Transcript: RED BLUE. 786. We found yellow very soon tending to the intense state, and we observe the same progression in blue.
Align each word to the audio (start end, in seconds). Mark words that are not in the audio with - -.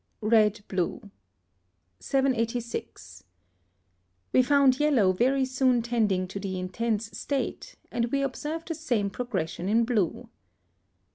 RED 0.21 0.61
BLUE. 0.67 1.11
786. 1.99 3.23
We 4.33 4.41
found 4.41 4.79
yellow 4.79 5.11
very 5.11 5.45
soon 5.45 5.83
tending 5.83 6.27
to 6.29 6.39
the 6.39 6.57
intense 6.57 7.15
state, 7.15 7.75
and 7.91 8.05
we 8.05 8.23
observe 8.23 8.65
the 8.65 8.73
same 8.73 9.11
progression 9.11 9.69
in 9.69 9.83
blue. 9.85 10.27